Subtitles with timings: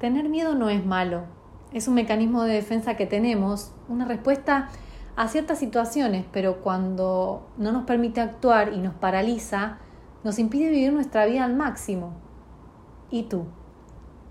[0.00, 1.24] Tener miedo no es malo,
[1.74, 4.70] es un mecanismo de defensa que tenemos, una respuesta
[5.14, 9.76] a ciertas situaciones, pero cuando no nos permite actuar y nos paraliza,
[10.24, 12.14] nos impide vivir nuestra vida al máximo.
[13.10, 13.44] ¿Y tú?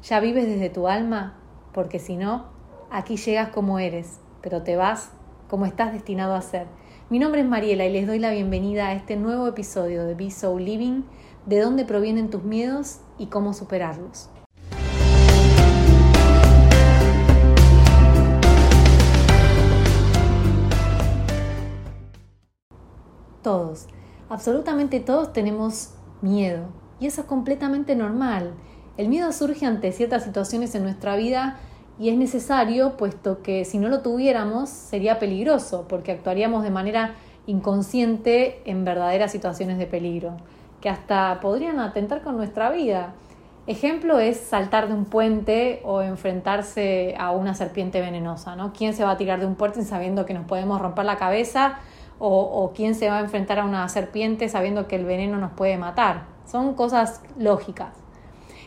[0.02, 1.36] ¿Ya vives desde tu alma?
[1.72, 2.46] Porque si no,
[2.90, 5.12] aquí llegas como eres, pero te vas
[5.50, 6.66] como estás destinado a ser.
[7.12, 10.32] Mi nombre es Mariela y les doy la bienvenida a este nuevo episodio de Be
[10.32, 11.04] So Living,
[11.46, 14.32] de dónde provienen tus miedos y cómo superarlos.
[24.30, 26.68] Absolutamente todos tenemos miedo
[27.00, 28.54] y eso es completamente normal.
[28.98, 31.58] El miedo surge ante ciertas situaciones en nuestra vida
[31.98, 37.16] y es necesario, puesto que si no lo tuviéramos sería peligroso, porque actuaríamos de manera
[37.46, 40.38] inconsciente en verdaderas situaciones de peligro,
[40.82, 43.14] que hasta podrían atentar con nuestra vida.
[43.68, 48.74] Ejemplo es saltar de un puente o enfrentarse a una serpiente venenosa, ¿no?
[48.74, 51.80] ¿Quién se va a tirar de un puente sabiendo que nos podemos romper la cabeza
[52.20, 55.78] o, quién se va a enfrentar a una serpiente sabiendo que el veneno nos puede
[55.78, 56.26] matar.
[56.46, 57.96] Son cosas lógicas.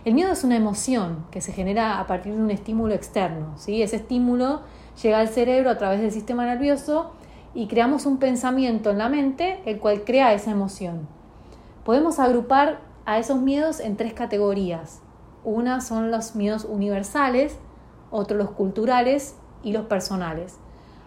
[0.05, 3.53] El miedo es una emoción que se genera a partir de un estímulo externo.
[3.57, 3.83] ¿sí?
[3.83, 4.61] Ese estímulo
[5.01, 7.13] llega al cerebro a través del sistema nervioso
[7.55, 11.07] y creamos un pensamiento en la mente el cual crea esa emoción.
[11.85, 15.03] Podemos agrupar a esos miedos en tres categorías.
[15.45, 17.59] Una son los miedos universales,
[18.11, 20.59] otros los culturales y los personales.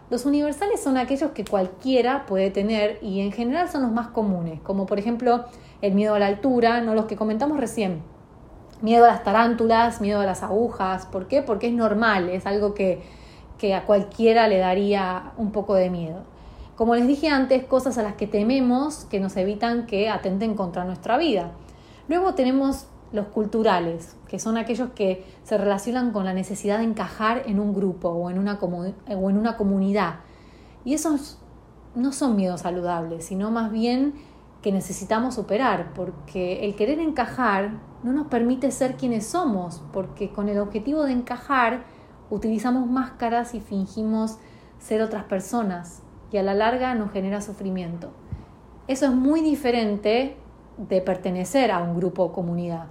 [0.10, 4.60] Los universales son aquellos que cualquiera puede tener y en general son los más comunes,
[4.62, 5.46] como por ejemplo
[5.82, 8.04] el miedo a la altura, no los que comentamos recién.
[8.82, 11.08] Miedo a las tarántulas, miedo a las agujas.
[11.08, 11.42] ¿Por qué?
[11.42, 13.02] Porque es normal, es algo que,
[13.58, 16.24] que a cualquiera le daría un poco de miedo.
[16.76, 20.84] Como les dije antes, cosas a las que tememos que nos evitan que atenten contra
[20.84, 21.52] nuestra vida.
[22.08, 27.44] Luego tenemos los culturales, que son aquellos que se relacionan con la necesidad de encajar
[27.46, 30.20] en un grupo o en una, o en una comunidad.
[30.84, 31.40] Y esos
[31.96, 34.14] no son miedos saludables, sino más bien
[34.62, 40.50] que necesitamos superar, porque el querer encajar no nos permite ser quienes somos, porque con
[40.50, 41.84] el objetivo de encajar
[42.30, 44.38] utilizamos máscaras y fingimos
[44.80, 46.02] ser otras personas,
[46.32, 48.10] y a la larga nos genera sufrimiento.
[48.88, 50.36] Eso es muy diferente
[50.78, 52.88] de pertenecer a un grupo o comunidad.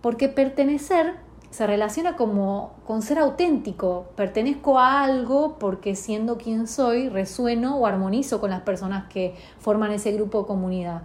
[0.00, 1.14] Porque pertenecer
[1.50, 4.06] se relaciona como con ser auténtico.
[4.16, 9.92] Pertenezco a algo porque siendo quien soy, resueno o armonizo con las personas que forman
[9.92, 11.02] ese grupo o comunidad.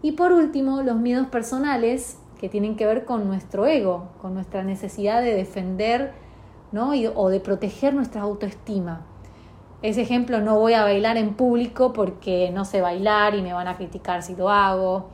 [0.00, 4.62] Y por último, los miedos personales que tienen que ver con nuestro ego, con nuestra
[4.62, 6.12] necesidad de defender
[6.72, 6.92] ¿no?
[7.14, 9.02] o de proteger nuestra autoestima.
[9.82, 13.68] Ese ejemplo, no voy a bailar en público porque no sé bailar y me van
[13.68, 15.10] a criticar si lo hago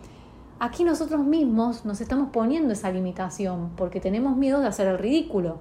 [0.64, 5.58] aquí nosotros mismos nos estamos poniendo esa limitación porque tenemos miedo de hacer el ridículo.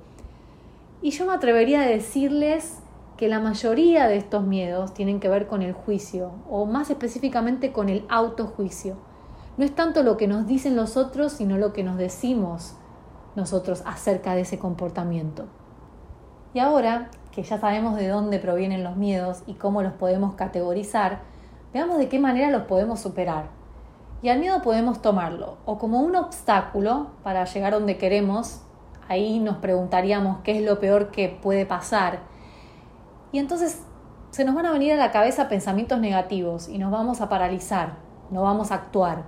[1.02, 2.80] Y yo me atrevería a decirles
[3.18, 7.74] que la mayoría de estos miedos tienen que ver con el juicio, o más específicamente
[7.74, 8.96] con el autojuicio.
[9.58, 12.78] No es tanto lo que nos dicen los otros, sino lo que nos decimos
[13.36, 15.48] nosotros acerca de ese comportamiento.
[16.54, 21.24] Y ahora que ya sabemos de dónde provienen los miedos y cómo los podemos categorizar,
[21.74, 23.63] veamos de qué manera los podemos superar.
[24.24, 28.62] Y al miedo podemos tomarlo o como un obstáculo para llegar donde queremos.
[29.10, 32.20] Ahí nos preguntaríamos qué es lo peor que puede pasar.
[33.34, 33.84] Y entonces
[34.32, 37.98] se nos van a venir a la cabeza pensamientos negativos y nos vamos a paralizar,
[38.30, 39.24] no vamos a actuar.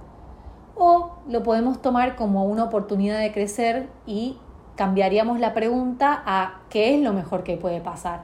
[0.78, 4.38] O lo podemos tomar como una oportunidad de crecer y
[4.78, 8.22] cambiaríamos la pregunta a qué es lo mejor que puede pasar.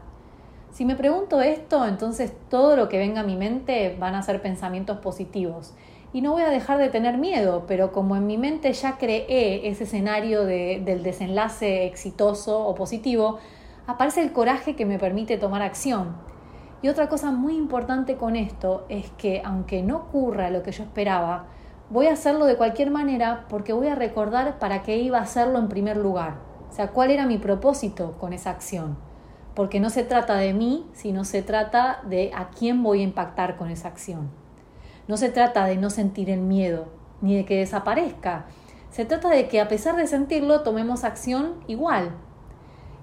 [0.71, 4.41] Si me pregunto esto, entonces todo lo que venga a mi mente van a ser
[4.41, 5.73] pensamientos positivos
[6.13, 9.69] y no voy a dejar de tener miedo, pero como en mi mente ya creé
[9.69, 13.39] ese escenario del desenlace exitoso o positivo,
[13.87, 16.15] aparece el coraje que me permite tomar acción.
[16.81, 20.83] Y otra cosa muy importante con esto es que aunque no ocurra lo que yo
[20.83, 21.45] esperaba,
[21.89, 25.59] voy a hacerlo de cualquier manera porque voy a recordar para qué iba a hacerlo
[25.59, 26.35] en primer lugar.
[26.69, 28.97] O sea, cuál era mi propósito con esa acción.
[29.55, 33.57] Porque no se trata de mí, sino se trata de a quién voy a impactar
[33.57, 34.29] con esa acción.
[35.07, 36.85] No se trata de no sentir el miedo,
[37.21, 38.45] ni de que desaparezca.
[38.91, 42.11] Se trata de que a pesar de sentirlo, tomemos acción igual.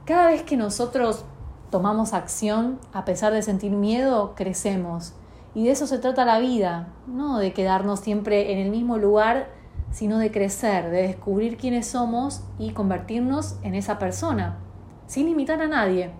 [0.05, 1.25] Cada vez que nosotros
[1.71, 5.15] tomamos acción, a pesar de sentir miedo, crecemos.
[5.55, 9.49] Y de eso se trata la vida, no de quedarnos siempre en el mismo lugar,
[9.91, 14.59] sino de crecer, de descubrir quiénes somos y convertirnos en esa persona,
[15.07, 16.13] sin imitar a nadie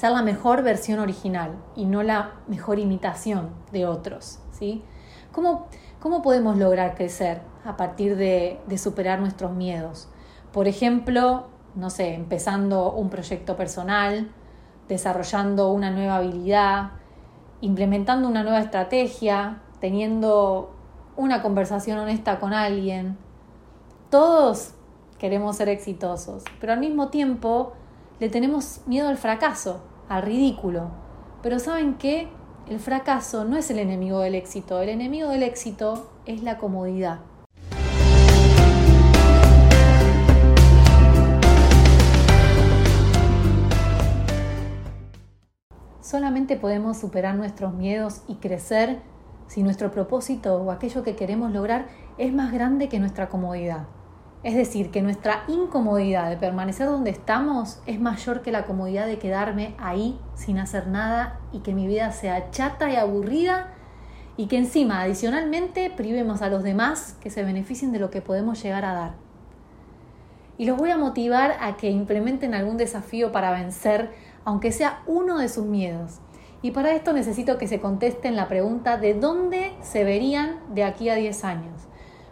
[0.00, 4.38] ser la mejor versión original y no la mejor imitación de otros.
[5.32, 5.68] ¿Cómo,
[6.00, 10.08] cómo podemos lograr crecer a partir de, de superar nuestros miedos?
[10.52, 14.30] Por ejemplo, no sé, empezando un proyecto personal,
[14.88, 16.90] desarrollando una nueva habilidad,
[17.60, 20.74] implementando una nueva estrategia, teniendo
[21.16, 23.16] una conversación honesta con alguien.
[24.10, 24.74] Todos
[25.18, 27.72] queremos ser exitosos, pero al mismo tiempo
[28.18, 30.88] le tenemos miedo al fracaso, al ridículo.
[31.42, 32.28] Pero ¿saben qué?
[32.70, 37.18] El fracaso no es el enemigo del éxito, el enemigo del éxito es la comodidad.
[46.00, 49.00] Solamente podemos superar nuestros miedos y crecer
[49.48, 51.88] si nuestro propósito o aquello que queremos lograr
[52.18, 53.88] es más grande que nuestra comodidad.
[54.42, 59.18] Es decir, que nuestra incomodidad de permanecer donde estamos es mayor que la comodidad de
[59.18, 63.74] quedarme ahí sin hacer nada y que mi vida sea chata y aburrida
[64.38, 68.62] y que encima adicionalmente privemos a los demás que se beneficien de lo que podemos
[68.62, 69.12] llegar a dar.
[70.56, 74.10] Y los voy a motivar a que implementen algún desafío para vencer
[74.46, 76.20] aunque sea uno de sus miedos.
[76.62, 81.10] Y para esto necesito que se contesten la pregunta de dónde se verían de aquí
[81.10, 81.89] a 10 años.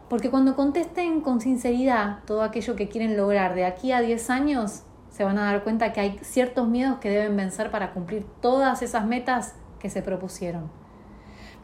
[0.08, 4.82] Porque cuando contesten con sinceridad todo aquello que quieren lograr de aquí a 10 años,
[5.10, 8.82] se van a dar cuenta que hay ciertos miedos que deben vencer para cumplir todas
[8.82, 10.70] esas metas que se propusieron.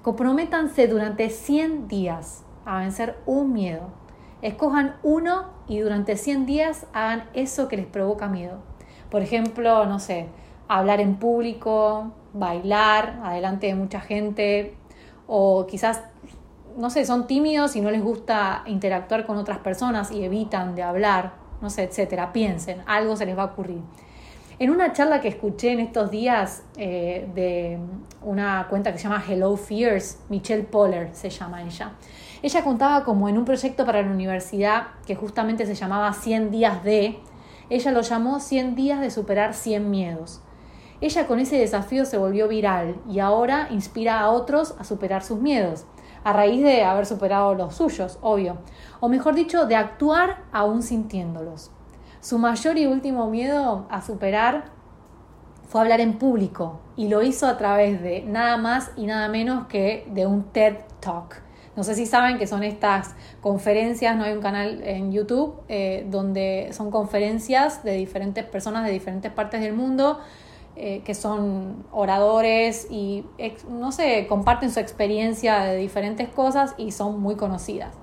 [0.03, 3.89] Comprométanse durante 100 días a vencer un miedo.
[4.43, 8.59] Escojan uno y durante 100 días hagan eso que les provoca miedo.
[9.11, 10.29] Por ejemplo, no sé,
[10.69, 14.77] hablar en público, bailar adelante de mucha gente
[15.27, 16.03] o quizás,
[16.77, 20.83] no sé, son tímidos y no les gusta interactuar con otras personas y evitan de
[20.83, 22.33] hablar, no sé, etcétera.
[22.33, 23.81] Piensen, algo se les va a ocurrir.
[24.59, 27.79] En una charla que escuché en estos días eh, de
[28.23, 31.93] una cuenta que se llama Hello Fears, Michelle Poller se llama ella.
[32.41, 36.85] Ella contaba como en un proyecto para la universidad que justamente se llamaba 100 días
[36.85, 37.19] de,
[37.71, 40.41] ella lo llamó 100 días de superar 100 miedos.
[41.01, 45.41] Ella con ese desafío se volvió viral y ahora inspira a otros a superar sus
[45.41, 45.85] miedos,
[46.25, 48.59] a raíz de haber superado los suyos, obvio,
[49.01, 51.71] o mejor dicho, de actuar aún sintiéndolos.
[52.21, 54.73] Su mayor y último miedo a superar
[55.69, 59.67] fue hablar en público y lo hizo a través de nada más y nada menos
[59.67, 61.43] que de un TED Talk.
[61.77, 66.07] No sé si saben que son estas conferencias, no hay un canal en YouTube eh,
[66.09, 70.21] donde son conferencias de diferentes personas de diferentes partes del mundo
[70.77, 73.25] eh, que son oradores y,
[73.69, 77.95] no sé, comparten su experiencia de diferentes cosas y son muy conocidas.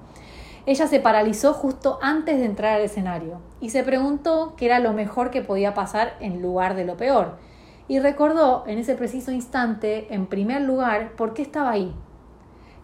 [0.66, 4.94] Ella se paralizó justo antes de entrar al escenario y se preguntó qué era lo
[4.94, 7.38] mejor que podía pasar en lugar de lo peor.
[7.88, 11.94] Y recordó en ese preciso instante, en primer lugar, por qué estaba ahí,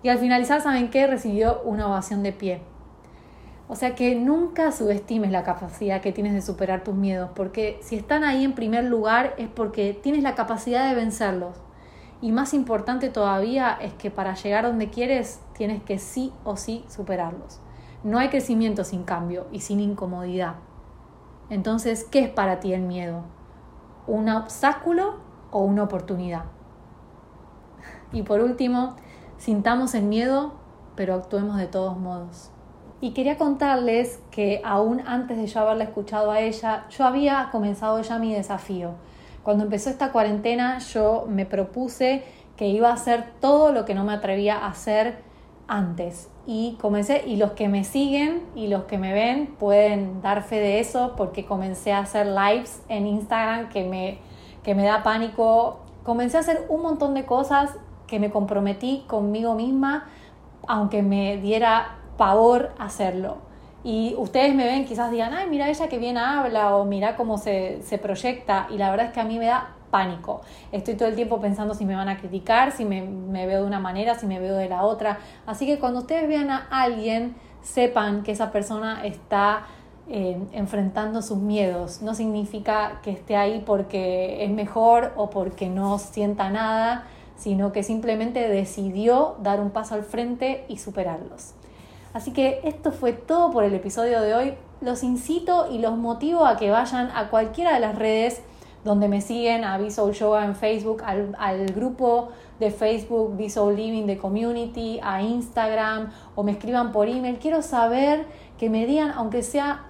[0.04, 1.08] y al finalizar, ¿saben qué?
[1.08, 2.62] Recibió una ovación de pie.
[3.68, 7.96] O sea que nunca subestimes la capacidad que tienes de superar tus miedos, porque si
[7.96, 11.58] están ahí en primer lugar es porque tienes la capacidad de vencerlos.
[12.22, 16.86] Y más importante todavía es que para llegar donde quieres tienes que sí o sí
[16.88, 17.60] superarlos.
[18.04, 20.56] No hay crecimiento sin cambio y sin incomodidad.
[21.50, 23.24] Entonces, ¿qué es para ti el miedo?
[24.08, 25.18] ¿Un obstáculo
[25.52, 26.46] o una oportunidad?
[28.12, 28.96] Y por último,
[29.38, 30.54] Sintamos el miedo,
[30.96, 32.50] pero actuemos de todos modos.
[33.00, 38.02] Y quería contarles que aún antes de yo haberla escuchado a ella, yo había comenzado
[38.02, 38.92] ya mi desafío.
[39.44, 42.24] Cuando empezó esta cuarentena yo me propuse
[42.58, 45.20] que iba a hacer todo lo que no me atrevía a hacer
[45.68, 46.30] antes.
[46.48, 50.56] Y comencé, y los que me siguen y los que me ven pueden dar fe
[50.56, 54.18] de eso porque comencé a hacer lives en Instagram que me,
[54.64, 55.82] que me da pánico.
[56.04, 57.76] Comencé a hacer un montón de cosas
[58.08, 60.08] que me comprometí conmigo misma,
[60.68, 63.38] aunque me diera pavor hacerlo.
[63.84, 67.38] Y ustedes me ven, quizás digan, ay, mira ella que bien habla o mira cómo
[67.38, 68.68] se, se proyecta.
[68.70, 70.42] Y la verdad es que a mí me da pánico.
[70.72, 73.68] Estoy todo el tiempo pensando si me van a criticar, si me, me, veo de
[73.68, 75.20] una manera, si me veo de la otra.
[75.46, 79.68] Así que cuando ustedes vean a alguien, sepan que esa persona está
[80.10, 82.02] eh, enfrentando sus miedos.
[82.02, 87.06] No significa que esté ahí porque es mejor o porque no sienta nada,
[87.36, 91.54] sino que simplemente decidió dar un paso al frente y superarlos.
[92.14, 94.54] Así que esto fue todo por el episodio de hoy.
[94.82, 98.42] Los incito y los motivo a que vayan a cualquiera de las redes
[98.84, 104.06] donde me siguen, a Visual Yoga en Facebook, al, al grupo de Facebook Visual Living
[104.06, 107.38] de Community, a Instagram o me escriban por email.
[107.38, 108.26] Quiero saber
[108.58, 109.86] que me digan, aunque sea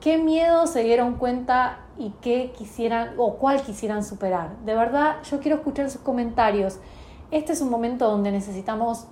[0.00, 4.56] qué miedo se dieron cuenta y qué quisieran o cuál quisieran superar.
[4.64, 6.78] De verdad, yo quiero escuchar sus comentarios.
[7.30, 9.06] Este es un momento donde necesitamos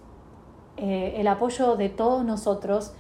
[0.77, 2.93] eh, el apoyo de todos nosotros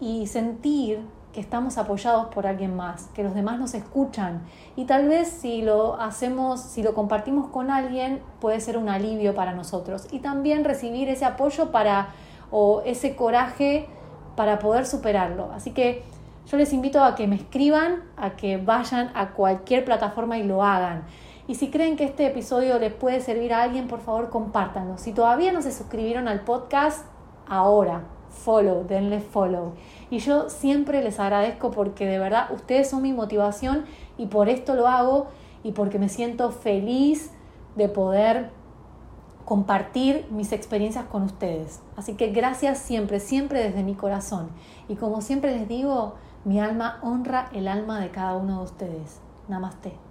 [0.00, 1.00] y sentir
[1.32, 4.42] que estamos apoyados por alguien más, que los demás nos escuchan
[4.74, 9.34] y tal vez si lo hacemos, si lo compartimos con alguien, puede ser un alivio
[9.34, 12.08] para nosotros y también recibir ese apoyo para
[12.50, 13.86] o ese coraje
[14.34, 15.50] para poder superarlo.
[15.52, 16.02] Así que
[16.50, 20.64] yo les invito a que me escriban, a que vayan a cualquier plataforma y lo
[20.64, 21.04] hagan.
[21.46, 24.98] Y si creen que este episodio les puede servir a alguien, por favor compártanlo.
[24.98, 27.04] Si todavía no se suscribieron al podcast,
[27.46, 29.72] ahora, follow, denle follow.
[30.10, 33.84] Y yo siempre les agradezco porque de verdad ustedes son mi motivación
[34.16, 35.28] y por esto lo hago
[35.62, 37.30] y porque me siento feliz
[37.76, 38.50] de poder
[39.44, 41.80] compartir mis experiencias con ustedes.
[41.96, 44.48] Así que gracias siempre, siempre desde mi corazón.
[44.88, 49.20] Y como siempre les digo, mi alma honra el alma de cada uno de ustedes.
[49.48, 50.09] Namaste.